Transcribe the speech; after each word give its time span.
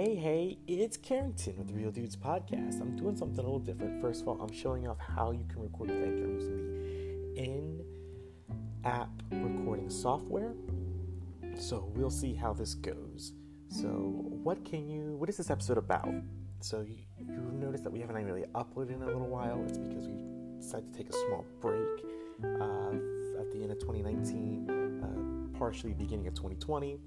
Hey, 0.00 0.14
hey, 0.14 0.58
it's 0.68 0.96
Carrington 0.96 1.56
with 1.58 1.66
the 1.66 1.74
Real 1.74 1.90
Dudes 1.90 2.14
Podcast. 2.14 2.80
I'm 2.80 2.94
doing 2.94 3.16
something 3.16 3.40
a 3.40 3.42
little 3.42 3.58
different. 3.58 4.00
First 4.00 4.22
of 4.22 4.28
all, 4.28 4.40
I'm 4.40 4.52
showing 4.52 4.86
off 4.86 4.96
how 5.00 5.32
you 5.32 5.44
can 5.48 5.60
record 5.60 5.90
with 5.90 6.00
Anchor 6.04 6.28
using 6.34 6.56
the 7.34 7.42
in 7.42 7.84
app 8.84 9.10
recording 9.32 9.90
software. 9.90 10.54
So 11.58 11.90
we'll 11.96 12.12
see 12.12 12.32
how 12.32 12.52
this 12.52 12.74
goes. 12.74 13.32
So, 13.70 13.88
what 14.44 14.64
can 14.64 14.88
you, 14.88 15.16
what 15.16 15.28
is 15.28 15.36
this 15.36 15.50
episode 15.50 15.78
about? 15.78 16.14
So, 16.60 16.82
you, 16.82 16.98
you 17.18 17.50
notice 17.54 17.80
that 17.80 17.90
we 17.90 17.98
haven't 17.98 18.24
really 18.24 18.44
uploaded 18.54 18.94
in 18.94 19.02
a 19.02 19.06
little 19.06 19.26
while. 19.26 19.64
It's 19.66 19.78
because 19.78 20.06
we 20.06 20.22
decided 20.60 20.92
to 20.92 20.96
take 20.96 21.08
a 21.08 21.12
small 21.26 21.44
break 21.60 22.04
uh, 22.44 23.40
at 23.40 23.50
the 23.50 23.64
end 23.64 23.72
of 23.72 23.80
2019, 23.80 24.70
uh, 25.02 25.58
partially 25.58 25.92
beginning 25.92 26.28
of 26.28 26.34
2020 26.34 27.00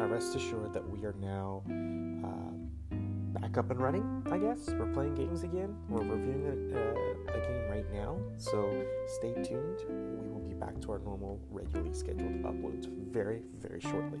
uh, 0.00 0.06
rest 0.06 0.34
assured 0.34 0.72
that 0.72 0.88
we 0.88 1.04
are 1.04 1.14
now 1.20 1.62
uh, 1.68 2.96
back 3.38 3.58
up 3.58 3.70
and 3.70 3.80
running, 3.80 4.22
I 4.30 4.38
guess. 4.38 4.70
We're 4.70 4.92
playing 4.92 5.14
games 5.14 5.42
again. 5.42 5.76
We're 5.88 6.02
reviewing 6.02 6.46
a, 6.46 6.78
uh, 6.78 7.36
a, 7.36 7.40
game 7.40 7.70
right 7.70 7.92
now, 7.92 8.18
so 8.36 8.84
stay 9.18 9.34
tuned. 9.34 9.80
We 9.88 10.28
will 10.28 10.46
be 10.46 10.54
back 10.54 10.80
to 10.82 10.92
our 10.92 10.98
normal, 11.00 11.40
regularly 11.50 11.92
scheduled 11.92 12.42
uploads 12.42 12.88
very, 13.12 13.42
very 13.60 13.80
shortly. 13.80 14.20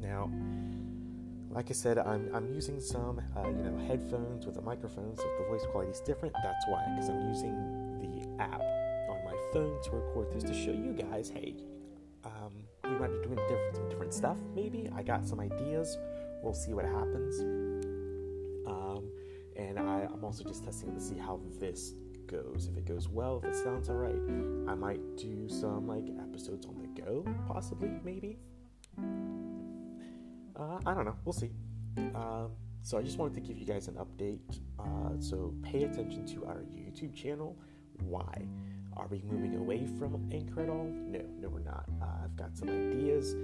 Now, 0.00 0.30
like 1.50 1.70
I 1.70 1.74
said, 1.74 1.98
I'm, 1.98 2.30
I'm 2.34 2.52
using 2.54 2.80
some, 2.80 3.20
uh, 3.36 3.48
you 3.48 3.62
know, 3.62 3.78
headphones 3.86 4.46
with 4.46 4.56
a 4.56 4.62
microphone, 4.62 5.14
so 5.16 5.24
if 5.24 5.38
the 5.38 5.44
voice 5.44 5.66
quality 5.70 5.90
is 5.90 6.00
different, 6.00 6.34
that's 6.42 6.64
why, 6.68 6.84
because 6.94 7.10
I'm 7.10 7.28
using 7.28 7.54
the 8.00 8.42
app 8.42 8.62
on 9.10 9.24
my 9.24 9.36
phone 9.52 9.78
to 9.84 9.90
record 9.90 10.32
this 10.32 10.42
to 10.44 10.54
show 10.54 10.72
you 10.72 10.94
guys, 10.94 11.28
hey, 11.28 11.54
um, 12.24 12.52
we 12.92 12.98
might 12.98 13.12
be 13.12 13.18
doing 13.26 13.38
different, 13.48 13.76
some 13.76 13.88
different 13.88 14.14
stuff, 14.14 14.38
maybe. 14.54 14.88
I 14.94 15.02
got 15.02 15.26
some 15.26 15.40
ideas. 15.40 15.98
We'll 16.42 16.54
see 16.54 16.74
what 16.74 16.84
happens. 16.84 17.40
Um, 18.66 19.10
and 19.56 19.78
I, 19.78 20.08
I'm 20.12 20.24
also 20.24 20.44
just 20.44 20.64
testing 20.64 20.94
to 20.94 21.00
see 21.00 21.16
how 21.16 21.40
this 21.58 21.94
goes. 22.26 22.68
If 22.70 22.76
it 22.76 22.84
goes 22.84 23.08
well, 23.08 23.40
if 23.42 23.44
it 23.44 23.56
sounds 23.56 23.88
alright, 23.88 24.14
I 24.68 24.74
might 24.74 25.00
do 25.16 25.48
some 25.48 25.86
like 25.86 26.04
episodes 26.20 26.66
on 26.66 26.78
the 26.78 27.00
go, 27.00 27.24
possibly, 27.46 27.90
maybe. 28.04 28.38
Uh, 30.58 30.78
I 30.86 30.94
don't 30.94 31.04
know. 31.04 31.16
We'll 31.24 31.32
see. 31.32 31.50
Um, 32.14 32.50
so 32.82 32.98
I 32.98 33.02
just 33.02 33.18
wanted 33.18 33.34
to 33.34 33.40
give 33.40 33.58
you 33.58 33.64
guys 33.64 33.88
an 33.88 33.94
update. 33.94 34.60
Uh, 34.78 35.18
so 35.18 35.54
pay 35.62 35.84
attention 35.84 36.26
to 36.26 36.44
our 36.46 36.64
YouTube 36.74 37.14
channel. 37.14 37.56
Why? 38.04 38.46
Are 38.96 39.06
we 39.08 39.22
moving 39.22 39.56
away 39.56 39.86
from 39.98 40.28
Anchor 40.32 40.62
at 40.62 40.68
all? 40.68 40.84
No, 40.84 41.20
no, 41.40 41.48
we're 41.48 41.60
not. 41.60 41.84
Uh, 42.00 42.24
I've 42.24 42.36
got 42.36 42.56
some 42.56 42.68
ideas. 42.68 43.34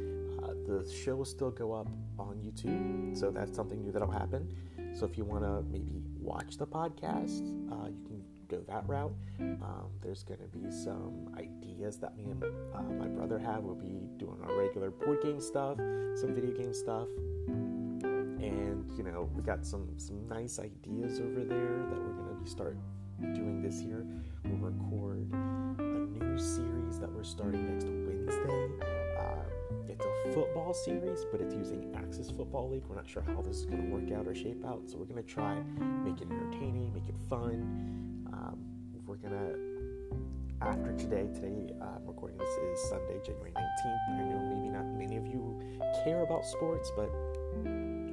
Uh, 0.42 0.52
the 0.66 0.88
show 1.04 1.16
will 1.16 1.24
still 1.24 1.50
go 1.50 1.72
up 1.72 1.88
on 2.18 2.36
YouTube, 2.36 3.16
so 3.16 3.30
that's 3.30 3.56
something 3.56 3.82
new 3.82 3.90
that'll 3.90 4.10
happen. 4.10 4.48
So 4.94 5.06
if 5.06 5.16
you 5.16 5.24
want 5.24 5.44
to 5.44 5.62
maybe 5.70 6.02
watch 6.20 6.58
the 6.58 6.66
podcast, 6.66 7.42
uh, 7.72 7.88
you 7.88 8.02
can 8.06 8.22
go 8.48 8.62
that 8.68 8.86
route. 8.88 9.12
Um, 9.40 9.90
there's 10.02 10.22
going 10.22 10.40
to 10.40 10.46
be 10.46 10.70
some 10.70 11.34
ideas 11.38 11.98
that 11.98 12.16
me 12.16 12.30
and 12.30 12.44
uh, 12.74 12.82
my 12.82 13.06
brother 13.06 13.38
have. 13.38 13.62
We'll 13.62 13.74
be 13.74 14.08
doing 14.16 14.38
our 14.42 14.56
regular 14.56 14.90
board 14.90 15.22
game 15.22 15.40
stuff, 15.40 15.78
some 15.78 16.34
video 16.34 16.50
game 16.56 16.74
stuff, 16.74 17.08
and 17.48 18.90
you 18.96 19.04
know 19.04 19.28
we 19.34 19.42
got 19.42 19.64
some 19.64 19.88
some 19.98 20.26
nice 20.28 20.58
ideas 20.58 21.20
over 21.20 21.44
there 21.44 21.86
that 21.90 21.98
we're 21.98 22.12
going 22.12 22.36
to 22.36 22.42
be 22.42 22.48
start 22.48 22.76
doing 23.34 23.62
this 23.62 23.80
year. 23.82 24.06
Starting 27.28 27.70
next 27.70 27.84
Wednesday. 27.84 28.64
Um, 29.20 29.86
it's 29.86 30.02
a 30.04 30.32
football 30.32 30.72
series, 30.72 31.26
but 31.30 31.42
it's 31.42 31.54
using 31.54 31.94
Axis 31.94 32.30
Football 32.30 32.70
League. 32.70 32.84
We're 32.88 32.96
not 32.96 33.06
sure 33.06 33.22
how 33.22 33.42
this 33.42 33.58
is 33.58 33.64
going 33.66 33.82
to 33.82 33.88
work 33.94 34.18
out 34.18 34.26
or 34.26 34.34
shape 34.34 34.64
out, 34.64 34.80
so 34.86 34.96
we're 34.96 35.04
going 35.04 35.22
to 35.22 35.28
try 35.28 35.60
make 36.04 36.22
it 36.22 36.28
entertaining, 36.30 36.90
make 36.94 37.06
it 37.06 37.16
fun. 37.28 38.24
Um, 38.32 38.58
we're 39.06 39.16
going 39.16 39.34
to, 39.34 40.66
after 40.66 40.92
today, 40.96 41.28
today 41.34 41.70
uh, 41.82 41.96
I'm 41.96 42.06
recording 42.06 42.38
this 42.38 42.48
is 42.48 42.88
Sunday, 42.88 43.20
January 43.22 43.52
19th. 43.52 44.20
I 44.20 44.24
know 44.24 44.56
maybe 44.56 44.70
not 44.70 44.86
many 44.86 45.18
of 45.18 45.26
you 45.26 45.60
care 46.04 46.22
about 46.22 46.46
sports, 46.46 46.90
but 46.96 47.10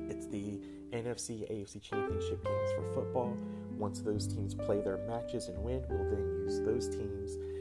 it's 0.09 0.27
the 0.27 0.59
NFC 0.91 1.49
AFC 1.49 1.81
Championship 1.81 2.43
games 2.43 2.69
for 2.75 2.93
football. 2.93 3.37
Once 3.77 4.01
those 4.01 4.27
teams 4.27 4.53
play 4.53 4.81
their 4.81 4.97
matches 5.07 5.47
and 5.47 5.57
win, 5.63 5.81
we'll 5.89 6.09
then 6.09 6.43
use 6.43 6.59
those 6.59 6.89
teams 6.89 7.37
uh, 7.37 7.54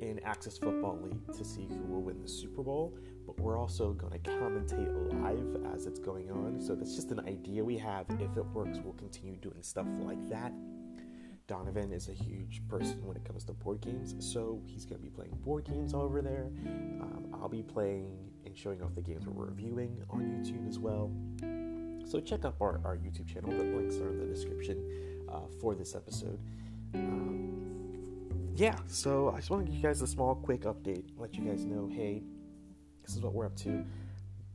in 0.00 0.20
Axis 0.24 0.58
Football 0.58 0.98
League 1.02 1.36
to 1.36 1.44
see 1.44 1.66
who 1.68 1.82
will 1.92 2.02
win 2.02 2.20
the 2.20 2.28
Super 2.28 2.62
Bowl. 2.62 2.96
But 3.26 3.38
we're 3.38 3.58
also 3.58 3.92
going 3.92 4.12
to 4.12 4.30
commentate 4.30 5.12
live 5.22 5.74
as 5.74 5.86
it's 5.86 6.00
going 6.00 6.30
on. 6.30 6.60
So 6.60 6.74
that's 6.74 6.94
just 6.94 7.10
an 7.10 7.20
idea 7.20 7.64
we 7.64 7.78
have. 7.78 8.06
If 8.18 8.36
it 8.36 8.46
works, 8.46 8.78
we'll 8.82 8.94
continue 8.94 9.36
doing 9.36 9.62
stuff 9.62 9.86
like 10.00 10.28
that. 10.28 10.52
Donovan 11.46 11.92
is 11.92 12.08
a 12.08 12.12
huge 12.12 12.62
person 12.68 13.04
when 13.04 13.16
it 13.16 13.24
comes 13.24 13.42
to 13.44 13.52
board 13.52 13.80
games, 13.80 14.14
so 14.20 14.62
he's 14.66 14.84
going 14.84 15.00
to 15.00 15.02
be 15.02 15.10
playing 15.10 15.36
board 15.44 15.64
games 15.64 15.94
over 15.94 16.22
there. 16.22 16.48
Um, 17.00 17.26
I'll 17.34 17.48
be 17.48 17.64
playing 17.64 18.16
and 18.46 18.56
showing 18.56 18.80
off 18.82 18.94
the 18.94 19.02
games 19.02 19.26
we're 19.26 19.46
reviewing 19.46 20.00
on 20.10 20.20
YouTube 20.20 20.68
as 20.68 20.78
well. 20.78 21.10
So 22.06 22.20
check 22.20 22.44
out 22.44 22.54
our, 22.60 22.80
our 22.84 22.96
YouTube 22.96 23.26
channel. 23.26 23.50
The 23.50 23.64
links 23.64 23.96
are 23.96 24.10
in 24.10 24.18
the 24.18 24.26
description 24.26 24.80
uh, 25.28 25.40
for 25.60 25.74
this 25.74 25.96
episode. 25.96 26.38
Um, 26.94 27.19
yeah, 28.60 28.76
so 28.88 29.30
I 29.30 29.36
just 29.36 29.48
want 29.48 29.64
to 29.64 29.72
give 29.72 29.80
you 29.80 29.82
guys 29.82 30.02
a 30.02 30.06
small, 30.06 30.34
quick 30.34 30.64
update. 30.64 31.04
Let 31.16 31.34
you 31.34 31.44
guys 31.44 31.64
know, 31.64 31.88
hey, 31.90 32.22
this 33.02 33.16
is 33.16 33.22
what 33.22 33.32
we're 33.32 33.46
up 33.46 33.56
to. 33.60 33.82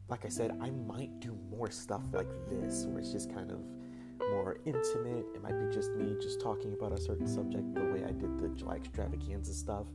Like 0.09 0.25
I 0.25 0.29
said, 0.29 0.55
I 0.61 0.69
might 0.69 1.19
do 1.19 1.35
more 1.49 1.71
stuff 1.71 2.03
like 2.13 2.27
this, 2.47 2.85
where 2.85 2.99
it's 2.99 3.11
just 3.11 3.33
kind 3.33 3.49
of 3.49 3.61
more 4.29 4.59
intimate. 4.63 5.25
It 5.33 5.41
might 5.41 5.59
be 5.59 5.73
just 5.73 5.89
me 5.93 6.15
just 6.21 6.39
talking 6.39 6.73
about 6.73 6.91
a 6.91 7.01
certain 7.01 7.25
subject, 7.25 7.73
the 7.73 7.81
way 7.81 8.03
I 8.03 8.11
did 8.11 8.37
the 8.37 8.49
July 8.49 8.75
extravaganza 8.75 9.55
stuff. 9.55 9.87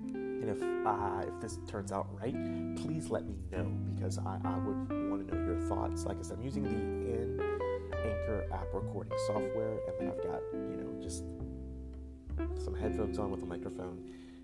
And 0.00 0.48
if 0.48 0.62
uh, 0.86 1.26
if 1.28 1.38
this 1.42 1.58
turns 1.66 1.92
out 1.92 2.08
right, 2.18 2.34
please 2.76 3.10
let 3.10 3.26
me 3.26 3.36
know 3.52 3.64
because 3.94 4.16
I, 4.16 4.38
I 4.42 4.58
would 4.58 5.10
want 5.10 5.28
to 5.28 5.34
know 5.34 5.44
your 5.44 5.60
thoughts. 5.68 6.04
Like 6.04 6.18
I 6.18 6.22
said, 6.22 6.38
I'm 6.38 6.44
using 6.44 6.62
the 6.62 6.70
in 6.70 7.40
Anchor 7.92 8.46
app 8.54 8.72
recording 8.72 9.12
software, 9.26 9.80
and 9.86 9.94
then 10.00 10.08
I've 10.08 10.22
got 10.22 10.40
you 10.54 10.76
know 10.76 11.02
just 11.02 11.24
some 12.62 12.74
headphones 12.74 13.18
on 13.18 13.30
with 13.30 13.42
a 13.42 13.46
microphone, 13.46 13.98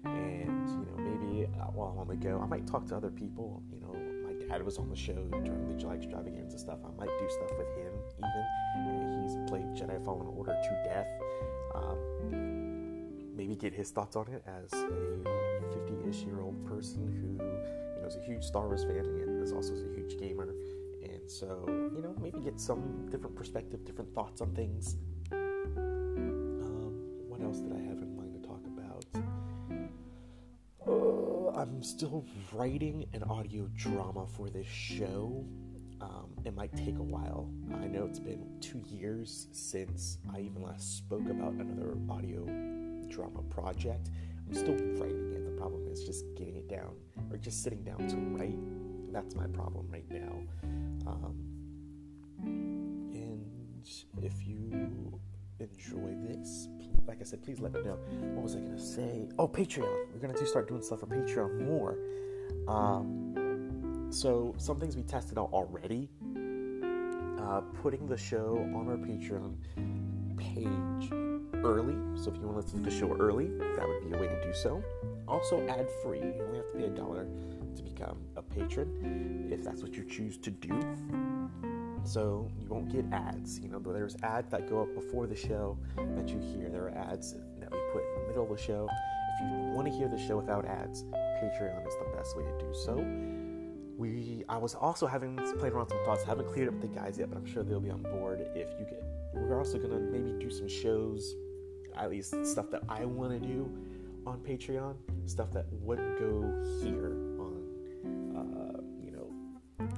and 0.05 0.69
you 0.69 0.87
know 0.87 0.97
maybe 0.97 1.47
while 1.75 1.91
I'm 1.91 1.99
on 1.99 2.09
the 2.09 2.17
go, 2.17 2.41
I 2.43 2.47
might 2.47 2.67
talk 2.67 2.87
to 2.89 2.97
other 2.97 3.11
people. 3.11 3.63
You 3.73 3.81
know, 3.81 3.95
my 4.27 4.47
dad 4.47 4.65
was 4.65 4.79
on 4.79 4.89
the 4.89 4.97
show 4.97 5.15
during 5.45 5.69
the 5.69 5.75
July 5.75 5.95
extravaganza 5.97 6.59
stuff. 6.59 6.79
I 6.85 6.97
might 6.99 7.11
do 7.19 7.29
stuff 7.29 7.51
with 7.57 7.69
him 7.77 7.93
even. 8.19 9.23
He's 9.23 9.51
played 9.51 9.67
Jedi 9.75 10.05
Fallen 10.05 10.27
Order 10.37 10.57
to 10.63 10.83
death. 10.85 11.07
Um, 11.75 13.37
maybe 13.37 13.55
get 13.55 13.73
his 13.73 13.91
thoughts 13.91 14.17
on 14.17 14.27
it 14.29 14.43
as 14.47 14.73
a 14.73 14.87
50-ish 15.73 16.23
year 16.23 16.41
old 16.41 16.67
person 16.67 17.07
who 17.07 17.45
you 17.45 18.03
know 18.03 18.07
is 18.07 18.17
a 18.17 18.21
huge 18.21 18.43
Star 18.45 18.67
Wars 18.67 18.85
fan 18.85 18.99
and 18.99 19.43
is 19.43 19.53
also 19.53 19.75
a 19.75 19.95
huge 19.95 20.19
gamer. 20.19 20.55
And 21.03 21.31
so, 21.31 21.65
you 21.95 22.03
know, 22.03 22.15
maybe 22.21 22.41
get 22.41 22.61
some 22.61 23.09
different 23.11 23.35
perspective, 23.35 23.85
different 23.85 24.15
thoughts 24.15 24.41
on 24.41 24.55
things. 24.55 24.97
I'm 31.71 31.85
still 31.85 32.25
writing 32.53 33.07
an 33.13 33.23
audio 33.23 33.69
drama 33.77 34.27
for 34.27 34.51
this 34.51 34.67
show. 34.67 35.45
Um, 36.01 36.33
it 36.45 36.53
might 36.55 36.77
take 36.77 36.99
a 36.99 37.03
while. 37.03 37.49
I 37.81 37.87
know 37.87 38.05
it's 38.07 38.19
been 38.19 38.45
two 38.61 38.83
years 38.89 39.47
since 39.53 40.19
I 40.35 40.41
even 40.41 40.63
last 40.63 40.99
spoke 40.99 41.31
about 41.31 41.53
another 41.53 41.97
audio 42.11 42.45
drama 43.09 43.43
project. 43.51 44.11
I'm 44.49 44.55
still 44.55 44.75
writing 44.75 45.33
it. 45.33 45.45
The 45.45 45.57
problem 45.57 45.87
is 45.87 46.03
just 46.03 46.25
getting 46.37 46.57
it 46.57 46.69
down 46.69 46.91
or 47.31 47.37
just 47.37 47.63
sitting 47.63 47.85
down 47.85 48.09
to 48.09 48.17
write. 48.17 48.59
That's 49.13 49.37
my 49.37 49.47
problem 49.47 49.87
right 49.93 50.11
now. 50.11 50.43
Um, 51.07 51.37
and 52.43 53.87
if 54.21 54.45
you 54.45 55.21
enjoy 55.61 56.15
this, 56.27 56.69
like 57.07 57.21
I 57.21 57.25
said, 57.25 57.43
please 57.43 57.61
let 57.61 57.73
me 57.73 57.83
know. 57.83 57.99
What 58.35 58.45
was 58.45 58.57
I 58.57 58.61
gonna 58.61 58.79
say? 58.79 59.29
Oh, 59.39 59.49
Patreon. 59.49 60.13
We're 60.13 60.21
gonna 60.21 60.39
do 60.39 60.47
start 60.47 60.69
doing 60.69 60.83
stuff 60.83 61.01
for 61.01 61.07
Patreon 61.07 61.67
more. 61.67 61.99
Um, 62.69 64.09
so 64.11 64.55
some 64.59 64.79
things 64.79 64.97
we 64.97 65.03
tested 65.03 65.39
out 65.39 65.51
already. 65.53 66.09
Uh, 67.41 67.63
putting 67.83 68.07
the 68.07 68.17
show 68.17 68.59
on 68.75 68.89
our 68.89 68.97
Patreon 68.97 69.57
page 70.37 71.11
early. 71.65 71.97
So 72.17 72.31
if 72.31 72.37
you 72.37 72.47
want 72.47 72.61
to 72.61 72.63
listen 72.63 72.83
to 72.83 72.91
the 72.91 72.97
show 72.97 73.17
early, 73.19 73.49
that 73.49 73.87
would 73.87 74.09
be 74.09 74.17
a 74.17 74.21
way 74.21 74.29
to 74.29 74.43
do 74.43 74.53
so. 74.55 74.83
Also, 75.27 75.67
ad 75.69 75.89
free. 76.03 76.19
You 76.19 76.45
only 76.47 76.59
have 76.59 76.71
to 76.73 76.79
pay 76.79 76.85
a 76.85 76.91
dollar 76.91 77.27
to 77.77 77.83
become 77.83 78.19
a 78.37 78.43
patron 78.43 79.49
if 79.51 79.65
that's 79.65 79.83
what 79.83 79.95
you 79.95 80.05
choose 80.05 80.37
to 80.39 80.51
do. 80.51 80.71
So 82.05 82.51
you 82.61 82.67
won't 82.69 82.91
get 82.91 83.05
ads. 83.13 83.61
You 83.61 83.69
know, 83.69 83.79
there's 83.79 84.17
ads 84.23 84.51
that 84.51 84.69
go 84.69 84.83
up 84.83 84.95
before 84.95 85.27
the 85.27 85.37
show 85.37 85.79
that 86.17 86.29
you 86.29 86.39
hear. 86.39 86.69
There 86.69 86.85
are 86.85 86.91
ads 86.91 87.35
that 87.61 87.71
we 87.71 87.79
put 87.93 88.03
in 88.03 88.23
the 88.23 88.29
middle 88.29 88.45
of 88.45 88.57
the 88.57 88.63
show. 88.63 88.89
If 89.35 89.43
you 89.43 89.57
want 89.75 89.87
to 89.87 89.93
hear 89.93 90.09
the 90.09 90.19
show 90.19 90.37
without 90.37 90.65
ads, 90.65 91.05
Patreon 91.05 91.87
is 91.87 91.95
the 91.99 92.17
best 92.17 92.37
way 92.37 92.45
to 92.45 92.59
do 92.59 92.75
so. 92.75 92.97
we 93.97 94.45
I 94.49 94.57
was 94.57 94.75
also 94.75 95.07
having 95.07 95.37
playing 95.59 95.75
around 95.75 95.89
some 95.89 96.05
thoughts. 96.05 96.25
I 96.25 96.29
haven't 96.29 96.49
cleared 96.53 96.69
up 96.69 96.75
with 96.75 96.83
the 96.83 96.99
guys 97.01 97.19
yet, 97.19 97.31
but 97.31 97.39
I'm 97.39 97.47
sure 97.47 97.63
they'll 97.63 97.81
be 97.81 97.91
on 97.91 98.03
board 98.03 98.41
if 98.55 98.69
you 98.79 98.87
get. 98.87 99.03
We're 99.35 99.59
also 99.59 99.79
gonna 99.79 100.01
maybe 100.01 100.33
do 100.39 100.51
some 100.51 100.69
shows, 100.69 101.35
at 101.97 102.11
least 102.11 102.35
stuff 102.45 102.71
that 102.71 102.83
I 102.89 103.05
want 103.05 103.41
to 103.41 103.47
do 103.47 103.71
on 104.27 104.41
Patreon, 104.41 104.97
stuff 105.27 105.53
that 105.53 105.67
wouldn't 105.73 106.19
go 106.19 106.43
here 106.83 107.30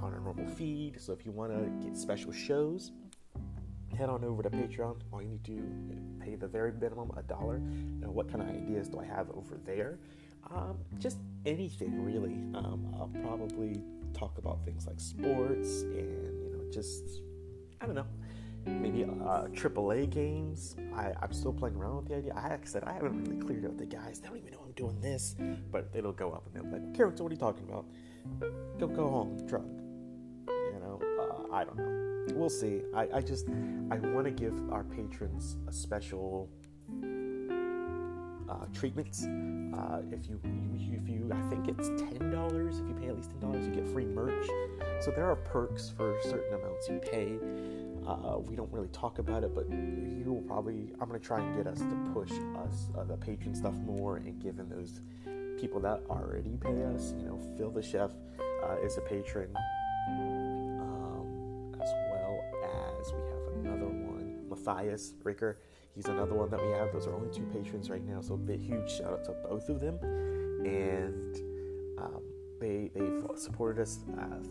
on 0.02 0.12
our 0.12 0.20
normal 0.20 0.46
feed. 0.46 1.00
So 1.00 1.12
if 1.12 1.24
you 1.24 1.32
want 1.32 1.52
to 1.52 1.86
get 1.86 1.96
special 1.96 2.32
shows, 2.32 2.92
head 3.96 4.08
on 4.08 4.24
over 4.24 4.42
to 4.42 4.50
Patreon. 4.50 4.96
All 5.12 5.22
you 5.22 5.28
need 5.28 5.44
to 5.44 5.62
pay 6.24 6.34
the 6.34 6.46
very 6.46 6.72
minimum 6.72 7.10
a 7.16 7.22
dollar. 7.22 7.58
Now, 7.58 8.10
what 8.10 8.28
kind 8.28 8.42
of 8.42 8.48
ideas 8.48 8.88
do 8.88 9.00
I 9.00 9.04
have 9.04 9.30
over 9.30 9.58
there? 9.64 9.98
Um, 10.50 10.78
just 10.98 11.18
anything 11.46 12.02
really. 12.04 12.34
Um, 12.54 12.94
I'll 12.94 13.10
probably 13.22 13.82
talk 14.12 14.38
about 14.38 14.64
things 14.64 14.86
like 14.86 15.00
sports 15.00 15.82
and 15.82 16.42
you 16.42 16.50
know 16.52 16.70
just 16.70 17.22
I 17.80 17.86
don't 17.86 17.94
know 17.94 18.06
maybe 18.66 19.04
uh, 19.04 19.46
AAA 19.48 20.10
games. 20.10 20.76
I, 20.94 21.12
I'm 21.20 21.32
still 21.32 21.52
playing 21.52 21.76
around 21.76 21.96
with 21.96 22.08
the 22.08 22.16
idea. 22.16 22.34
I, 22.34 22.58
said, 22.64 22.84
I 22.84 22.92
haven't 22.92 23.24
really 23.24 23.40
cleared 23.40 23.64
out 23.64 23.76
the 23.76 23.86
guys. 23.86 24.20
They 24.20 24.28
don't 24.28 24.38
even 24.38 24.52
know 24.52 24.60
I'm 24.64 24.72
doing 24.72 25.00
this, 25.00 25.34
but 25.72 25.88
it'll 25.94 26.12
go 26.12 26.30
up 26.30 26.46
and 26.46 26.54
they'll 26.54 26.70
be 26.70 26.78
like, 26.78 26.94
"Character, 26.94 27.22
what 27.24 27.32
are 27.32 27.34
you 27.34 27.40
talking 27.40 27.64
about? 27.68 27.86
Go 28.78 28.86
go 28.86 29.08
home, 29.08 29.46
drunk." 29.46 29.81
I 31.52 31.64
don't 31.64 31.76
know. 31.76 32.34
We'll 32.34 32.48
see. 32.48 32.82
I, 32.94 33.08
I 33.14 33.20
just 33.20 33.48
I 33.90 33.98
want 33.98 34.24
to 34.24 34.30
give 34.30 34.54
our 34.72 34.84
patrons 34.84 35.56
a 35.68 35.72
special 35.72 36.48
uh, 38.48 38.66
treatments. 38.72 39.24
Uh, 39.24 40.02
if 40.10 40.28
you, 40.28 40.40
you, 40.44 40.98
if 41.02 41.08
you, 41.08 41.30
I 41.32 41.40
think 41.50 41.68
it's 41.68 41.88
ten 41.88 42.30
dollars. 42.30 42.78
If 42.78 42.88
you 42.88 42.94
pay 42.94 43.08
at 43.08 43.16
least 43.16 43.30
ten 43.30 43.40
dollars, 43.40 43.66
you 43.66 43.74
get 43.74 43.86
free 43.88 44.06
merch. 44.06 44.46
So 45.00 45.10
there 45.10 45.28
are 45.30 45.36
perks 45.36 45.90
for 45.90 46.16
certain 46.22 46.54
amounts 46.54 46.88
you 46.88 47.00
pay. 47.10 47.38
Uh, 48.06 48.38
we 48.38 48.56
don't 48.56 48.72
really 48.72 48.88
talk 48.88 49.18
about 49.18 49.44
it, 49.44 49.54
but 49.54 49.68
you 49.68 50.24
will 50.26 50.42
probably. 50.42 50.92
I'm 51.00 51.08
gonna 51.08 51.18
try 51.18 51.40
and 51.40 51.56
get 51.56 51.66
us 51.66 51.80
to 51.80 52.10
push 52.14 52.32
us 52.64 52.88
uh, 52.98 53.04
the 53.04 53.16
patron 53.16 53.54
stuff 53.54 53.74
more, 53.74 54.16
and 54.16 54.40
given 54.40 54.68
those 54.68 55.00
people 55.60 55.80
that 55.80 56.02
already 56.08 56.56
pay 56.60 56.82
us, 56.84 57.14
you 57.18 57.26
know, 57.26 57.38
Phil 57.56 57.70
the 57.70 57.82
chef 57.82 58.10
uh, 58.64 58.76
is 58.84 58.96
a 58.98 59.00
patron, 59.02 59.54
Matthias 64.64 65.14
Ricker. 65.22 65.58
He's 65.94 66.06
another 66.06 66.34
one 66.34 66.50
that 66.50 66.60
we 66.62 66.70
have. 66.72 66.92
Those 66.92 67.06
are 67.06 67.14
only 67.14 67.30
two 67.30 67.44
patrons 67.52 67.90
right 67.90 68.02
now, 68.06 68.20
so 68.20 68.34
a 68.34 68.38
big 68.38 68.60
huge 68.60 68.90
shout 68.90 69.12
out 69.12 69.24
to 69.24 69.32
both 69.32 69.68
of 69.68 69.80
them, 69.80 69.98
and 70.64 71.36
um, 71.98 72.22
they 72.60 72.90
they've 72.94 73.22
supported 73.36 73.82
us. 73.82 74.00
Uh, 74.18 74.42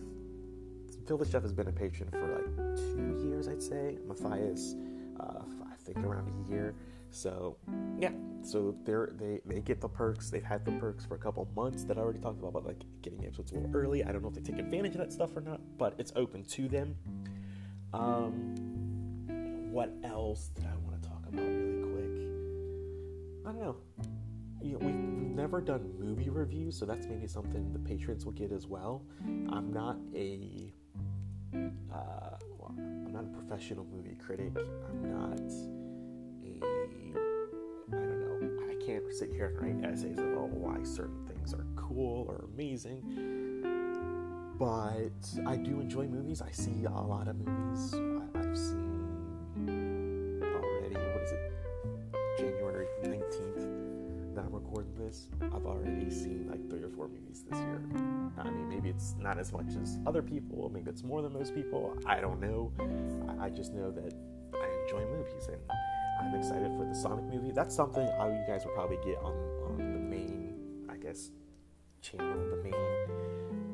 Phil 1.07 1.17
the 1.17 1.25
Chef 1.25 1.41
has 1.41 1.53
been 1.53 1.67
a 1.67 1.71
patron 1.71 2.09
for 2.11 2.27
like 2.27 2.77
two 2.77 3.27
years, 3.27 3.47
I'd 3.47 3.63
say. 3.63 3.97
Matthias, 4.07 4.75
uh, 5.19 5.41
I 5.71 5.75
think 5.83 5.97
around 5.97 6.27
a 6.27 6.51
year. 6.51 6.75
So 7.09 7.57
yeah, 7.99 8.11
so 8.43 8.75
they're 8.85 9.11
they 9.15 9.41
they 9.45 9.61
get 9.61 9.81
the 9.81 9.89
perks. 9.89 10.29
They've 10.29 10.43
had 10.43 10.63
the 10.63 10.73
perks 10.73 11.05
for 11.05 11.15
a 11.15 11.19
couple 11.19 11.47
months 11.55 11.83
that 11.85 11.97
I 11.97 12.01
already 12.01 12.19
talked 12.19 12.39
about, 12.39 12.53
but 12.53 12.65
like 12.65 12.83
getting 13.01 13.25
episodes 13.25 13.51
a 13.51 13.55
little 13.55 13.75
early. 13.75 14.03
I 14.03 14.11
don't 14.11 14.21
know 14.21 14.29
if 14.29 14.35
they 14.35 14.41
take 14.41 14.59
advantage 14.59 14.93
of 14.93 14.99
that 14.99 15.11
stuff 15.11 15.35
or 15.35 15.41
not, 15.41 15.59
but 15.79 15.95
it's 15.97 16.13
open 16.15 16.43
to 16.43 16.69
them. 16.69 16.95
Um, 17.93 18.55
what 19.71 19.93
else 20.03 20.49
did 20.53 20.65
I 20.65 20.75
want 20.85 21.01
to 21.01 21.07
talk 21.07 21.23
about 21.27 21.45
really 21.45 21.81
quick? 21.81 22.11
I 23.45 23.51
don't 23.53 23.61
know. 23.61 23.77
You 24.61 24.73
know, 24.73 24.79
we've, 24.79 24.95
we've 24.95 25.35
never 25.35 25.61
done 25.61 25.93
movie 25.97 26.29
reviews, 26.29 26.77
so 26.77 26.85
that's 26.85 27.07
maybe 27.07 27.25
something 27.25 27.71
the 27.71 27.79
patrons 27.79 28.25
will 28.25 28.33
get 28.33 28.51
as 28.51 28.67
well. 28.67 29.05
I'm 29.49 29.71
not 29.71 29.97
a 30.13 30.73
uh, 31.53 32.37
well, 32.59 32.75
I'm 32.77 33.13
not 33.13 33.23
a 33.23 33.27
professional 33.27 33.85
movie 33.85 34.15
critic. 34.15 34.51
I'm 34.57 35.09
not 35.09 35.39
a 35.39 36.65
I 37.93 37.95
don't 37.95 38.19
know. 38.19 38.63
I 38.69 38.85
can't 38.85 39.03
sit 39.13 39.31
here 39.31 39.47
and 39.47 39.83
write 39.83 39.91
essays 39.91 40.19
about 40.19 40.49
why 40.49 40.83
certain 40.83 41.25
things 41.27 41.53
are 41.53 41.65
cool 41.75 42.25
or 42.27 42.45
amazing. 42.53 43.01
But 44.59 45.47
I 45.47 45.55
do 45.55 45.79
enjoy 45.79 46.07
movies. 46.07 46.41
I 46.41 46.51
see 46.51 46.83
a 46.85 46.91
lot 46.91 47.27
of 47.27 47.37
movies. 47.37 47.95
I, 47.95 48.39
I've 48.39 48.57
seen 48.57 48.90
this. 55.01 55.27
I've 55.41 55.65
already 55.65 56.09
seen 56.09 56.47
like 56.49 56.69
three 56.69 56.83
or 56.83 56.89
four 56.89 57.07
movies 57.07 57.43
this 57.49 57.59
year. 57.59 57.81
I 58.37 58.49
mean, 58.49 58.69
maybe 58.69 58.89
it's 58.89 59.15
not 59.19 59.39
as 59.39 59.51
much 59.51 59.75
as 59.81 59.99
other 60.05 60.21
people, 60.21 60.69
maybe 60.73 60.89
it's 60.89 61.03
more 61.03 61.21
than 61.21 61.33
most 61.33 61.53
people. 61.55 61.97
I 62.05 62.19
don't 62.19 62.39
know. 62.39 62.71
I, 63.39 63.49
just 63.49 63.73
know 63.73 63.91
that 63.91 64.13
I 64.53 64.83
enjoy 64.83 65.05
movies 65.05 65.47
and 65.47 65.61
I'm 66.19 66.35
excited 66.35 66.71
for 66.77 66.85
the 66.85 66.95
Sonic 66.95 67.25
movie. 67.25 67.51
That's 67.51 67.75
something 67.75 68.07
I, 68.07 68.27
you 68.27 68.43
guys 68.47 68.63
will 68.65 68.73
probably 68.73 68.97
get 69.03 69.17
on, 69.17 69.33
on 69.65 69.77
the 69.77 69.99
main, 69.99 70.85
I 70.89 70.95
guess, 70.97 71.31
channel, 72.01 72.49
the 72.49 72.63
main 72.63 72.73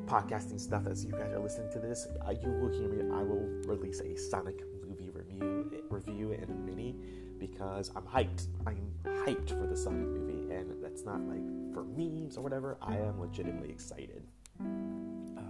podcasting 0.06 0.58
stuff 0.58 0.86
as 0.86 1.04
you 1.04 1.12
guys 1.12 1.32
are 1.32 1.40
listening 1.40 1.70
to 1.72 1.78
this. 1.78 2.08
Uh, 2.26 2.30
you 2.30 2.48
will 2.48 2.72
hear 2.72 2.88
me. 2.88 3.14
I 3.14 3.22
will 3.22 3.46
release 3.66 4.00
a 4.00 4.16
Sonic 4.16 4.62
movie 4.86 5.10
review 5.10 5.70
review 5.90 6.32
in 6.32 6.44
a 6.44 6.54
mini 6.54 6.96
because 7.38 7.90
I'm 7.94 8.02
hyped. 8.02 8.46
I'm 8.66 8.92
hyped 9.04 9.50
for 9.50 9.66
the 9.66 9.76
Sonic 9.76 10.08
movie, 10.08 10.52
and 10.54 10.82
that's 10.82 11.04
not 11.04 11.20
like 11.22 11.42
for 11.72 11.84
memes 11.84 12.36
or 12.36 12.42
whatever. 12.42 12.76
I 12.82 12.96
am 12.96 13.20
legitimately 13.20 13.70
excited. 13.70 14.22
Uh, 14.60 15.42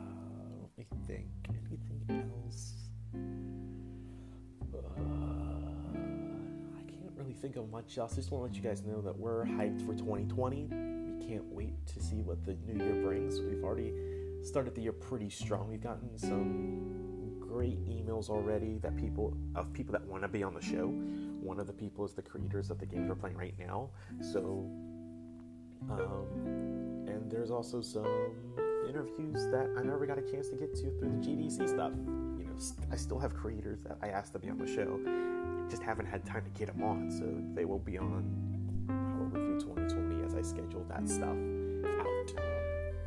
let 0.77 0.79
me 0.79 0.87
think. 1.07 1.27
Anything 1.49 2.31
else? 2.45 2.73
Uh, 4.75 5.01
I 6.77 6.83
can't 6.83 7.13
really 7.17 7.35
think 7.35 7.57
of 7.57 7.71
much 7.71 7.99
else. 7.99 8.13
I 8.13 8.17
just 8.17 8.31
want 8.31 8.45
to 8.45 8.47
let 8.49 8.63
you 8.63 8.69
guys 8.69 8.83
know 8.85 9.01
that 9.03 9.17
we're 9.17 9.45
hyped 9.45 9.81
for 9.87 9.95
2020. 9.95 10.69
We 10.71 11.27
can't 11.27 11.45
wait 11.47 11.87
to 11.89 12.03
see 12.03 12.23
what 12.23 12.45
the 12.45 12.57
new 12.67 12.83
year 12.85 13.03
brings. 13.03 13.41
We've 13.41 13.65
already 13.65 13.93
started 14.43 14.75
the 14.75 14.83
year 14.83 14.93
pretty 14.93 15.31
strong. 15.31 15.69
We've 15.69 15.83
gotten 15.83 16.17
some 16.17 17.39
great 17.41 17.83
emails 17.89 18.29
already 18.29 18.79
that 18.79 18.97
people 18.97 19.37
of 19.55 19.73
people 19.73 19.93
that 19.93 20.07
want 20.07 20.23
to 20.23 20.29
be 20.29 20.43
on 20.43 20.55
the 20.55 20.61
show. 20.61 20.93
One 21.49 21.59
of 21.59 21.67
the 21.67 21.73
people 21.73 22.05
is 22.05 22.13
the 22.13 22.21
creators 22.21 22.71
of 22.71 22.79
the 22.79 22.85
games 22.85 23.09
we're 23.09 23.15
playing 23.15 23.39
right 23.39 23.55
now. 23.59 23.89
So, 24.21 24.71
um, 25.91 26.27
and 27.07 27.33
there's 27.33 27.51
also 27.51 27.81
some 27.81 28.05
interviews 28.87 29.47
that 29.51 29.71
I 29.79 29.83
never 29.83 30.05
got 30.05 30.19
a 30.19 30.23
chance 30.31 30.51
to 30.51 30.57
get 30.57 30.75
to 30.75 30.91
through 30.99 31.09
the 31.09 31.27
GDC 31.27 31.67
stuff. 31.67 31.93
You 32.39 32.45
know, 32.45 32.55
I 32.93 32.97
still 32.97 33.19
have 33.19 33.35
creators 33.35 33.81
that 33.85 33.97
I 34.03 34.09
asked 34.09 34.35
to 34.35 34.39
be 34.39 34.51
on 34.51 34.59
the 34.59 34.67
show, 34.67 35.01
just 35.71 35.83
haven't 35.83 36.05
had 36.05 36.27
time 36.27 36.45
to 36.45 36.51
get 36.51 36.69
them 36.69 36.83
on. 36.83 37.11
So 37.11 37.25
they 37.55 37.65
will 37.65 37.79
be 37.79 37.97
on 37.97 38.31
probably 38.87 39.41
through 39.47 39.61
2020 39.61 40.27
as 40.27 40.35
I 40.35 40.43
schedule 40.43 40.85
that 40.91 41.09
stuff 41.09 41.31
out. 41.31 42.35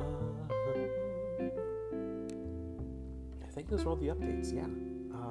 Uh, 0.00 1.44
I 3.44 3.48
think 3.54 3.68
those 3.68 3.84
are 3.84 3.90
all 3.90 3.96
the 3.96 4.08
updates. 4.08 4.52
Yeah. 4.52 4.66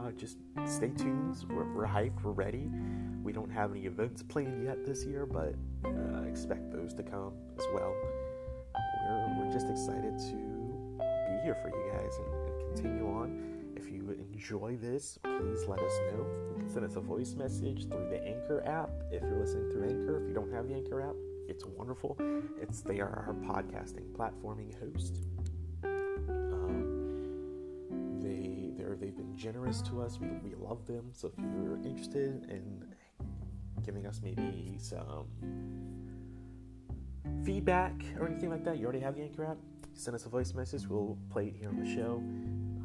Uh, 0.02 0.12
just 0.12 0.38
stay 0.66 0.90
tuned. 0.90 1.46
We're, 1.50 1.72
we're, 1.74 1.86
hyped. 1.86 2.24
We're 2.24 2.32
ready. 2.32 2.72
We 3.24 3.32
don't 3.32 3.52
have 3.52 3.72
any 3.72 3.86
events 3.86 4.24
planned 4.24 4.64
yet 4.64 4.84
this 4.86 5.06
year, 5.06 5.28
but 5.28 5.54
uh, 5.86 6.24
expect 6.24 6.72
those 6.72 6.94
to 6.96 7.04
come 7.04 7.34
as 7.58 7.66
well. 7.74 7.94
We're, 9.08 9.46
we're 9.46 9.54
just 9.54 9.70
excited 9.70 10.18
to 10.18 10.36
be 10.98 11.44
here 11.44 11.56
for 11.62 11.70
you 11.70 11.92
guys 11.92 12.18
and, 12.18 12.50
and 12.50 12.74
continue 12.74 13.08
on. 13.10 13.74
If 13.76 13.92
you 13.92 14.16
enjoy 14.34 14.76
this, 14.78 15.20
please 15.24 15.66
let 15.68 15.80
us 15.80 15.94
know. 16.12 16.26
You 16.50 16.56
can 16.58 16.70
send 16.70 16.86
us 16.86 16.96
a 16.96 17.02
voice 17.02 17.36
message 17.36 17.88
through 17.88 18.10
the 18.10 18.24
Anchor 18.26 18.64
app 18.66 18.90
if 19.12 19.22
you're 19.22 19.40
listening 19.40 19.70
through 19.72 19.84
Anchor. 19.84 20.24
If 20.24 20.28
you 20.30 20.34
don't 20.34 20.52
have 20.52 20.68
the 20.68 20.74
Anchor 20.74 21.02
app, 21.02 21.16
it's 21.48 21.66
wonderful. 21.66 22.18
It's 22.60 22.82
they 22.82 23.02
are 23.02 23.26
our 23.28 23.36
podcasting 23.46 24.12
platforming 24.14 24.74
host. 24.80 25.26
They've 28.96 29.16
been 29.16 29.36
generous 29.36 29.82
to 29.84 30.02
us. 30.02 30.20
We, 30.20 30.28
we 30.44 30.56
love 30.56 30.86
them. 30.86 31.10
So 31.14 31.28
if 31.28 31.34
you're 31.38 31.78
interested 31.78 32.46
in 32.50 32.86
giving 33.84 34.06
us 34.06 34.22
maybe 34.24 34.76
some 34.78 35.28
feedback 37.44 37.94
or 38.20 38.28
anything 38.28 38.50
like 38.50 38.64
that, 38.66 38.78
you 38.78 38.86
already 38.86 39.00
have 39.00 39.16
the 39.16 39.24
Anchor 39.24 39.46
app. 39.46 39.58
Send 39.94 40.16
us 40.16 40.26
a 40.26 40.30
voice 40.30 40.54
message. 40.54 40.88
We'll 40.88 41.18
play 41.30 41.48
it 41.48 41.56
here 41.56 41.70
on 41.70 41.78
the 41.78 41.96
show. 41.96 42.16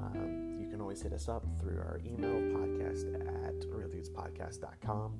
Um, 0.02 0.58
you 0.60 0.68
can 0.68 0.80
always 0.80 1.00
hit 1.00 1.12
us 1.12 1.28
up 1.28 1.44
through 1.60 1.78
our 1.78 2.00
email 2.04 2.40
podcast 2.56 3.14
at 3.46 3.60
realdudespodcast.com, 3.70 5.12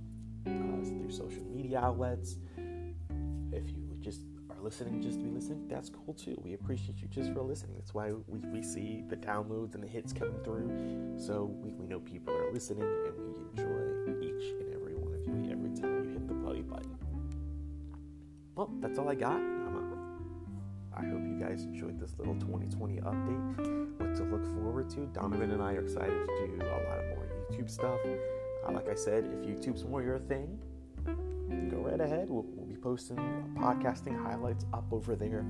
uh, 0.47 0.51
through 0.51 1.11
social 1.11 1.45
media 1.45 1.81
outlets. 1.81 2.39
If 3.53 3.71
you 3.71 3.97
just 4.01 4.23
listening 4.67 5.01
just 5.01 5.21
to 5.21 5.25
be 5.25 5.31
listening, 5.31 5.69
that's 5.69 5.89
cool 5.89 6.13
too. 6.13 6.37
We 6.43 6.55
appreciate 6.55 7.01
you 7.01 7.07
just 7.07 7.33
for 7.33 7.41
listening. 7.43 7.77
That's 7.77 7.95
why 7.95 8.11
we, 8.27 8.41
we 8.51 8.63
see 8.65 9.05
the 9.09 9.17
downloads 9.17 9.75
and 9.77 9.83
the 9.83 9.87
hits 9.87 10.13
coming 10.13 10.43
through. 10.43 11.15
So 11.17 11.55
we, 11.63 11.71
we 11.71 11.87
know 11.87 12.01
people 12.01 12.35
are 12.35 12.53
listening 12.53 12.83
and 12.83 13.15
we 13.17 13.63
enjoy 13.63 14.27
each 14.27 14.51
and 14.59 14.75
every 14.75 14.97
one 14.97 15.15
of 15.15 15.25
you 15.25 15.53
every 15.53 15.71
time 15.71 16.05
you 16.05 16.11
hit 16.11 16.27
the 16.27 16.35
play 16.35 16.63
button. 16.63 16.97
Well, 18.57 18.73
that's 18.81 18.99
all 18.99 19.09
I 19.09 19.15
got. 19.15 19.41
I 20.99 21.05
hope 21.05 21.21
you 21.29 21.39
guys 21.39 21.63
enjoyed 21.63 22.01
this 22.01 22.15
little 22.19 22.35
2020 22.35 22.97
update. 23.03 24.01
What 24.01 24.17
to 24.17 24.25
look 24.25 24.45
forward 24.47 24.91
to. 24.91 25.07
Donovan 25.13 25.53
and 25.53 25.63
I 25.63 25.75
are 25.75 25.83
excited 25.83 26.27
to 26.27 26.47
do 26.49 26.57
a 26.61 26.81
lot 26.89 26.99
of 26.99 27.09
more 27.11 27.29
YouTube 27.53 27.71
stuff. 27.71 28.01
Uh, 28.67 28.73
like 28.73 28.89
I 28.89 28.95
said, 28.95 29.27
if 29.27 29.47
YouTube's 29.47 29.85
more 29.85 30.03
your 30.03 30.19
thing, 30.19 30.59
go 31.71 31.79
right 31.79 32.01
ahead. 32.01 32.29
We'll, 32.29 32.45
we'll 32.55 32.67
be 32.67 32.77
posting 32.77 33.17
podcasting 33.59 34.21
highlights 34.23 34.65
up 34.73 34.85
over 34.93 35.17
there, 35.17 35.45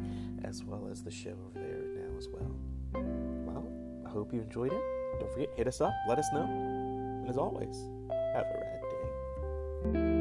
as 0.44 0.64
well 0.64 0.88
as 0.90 1.02
the 1.02 1.10
show 1.10 1.30
over 1.30 1.60
there 1.60 1.84
now 1.96 2.16
as 2.18 2.28
well. 2.28 2.54
Well, 2.92 3.66
I 4.06 4.10
hope 4.10 4.32
you 4.32 4.40
enjoyed 4.40 4.72
it. 4.72 4.82
Don't 5.20 5.32
forget, 5.32 5.48
hit 5.56 5.66
us 5.66 5.80
up, 5.80 5.94
let 6.08 6.18
us 6.18 6.28
know. 6.32 6.44
And 6.44 7.28
as 7.28 7.38
always, 7.38 7.88
have 8.34 8.46
a 8.46 8.60
rad 8.60 10.02
day. 10.02 10.15